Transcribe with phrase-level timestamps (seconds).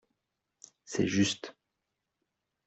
[0.83, 1.53] C’est juste.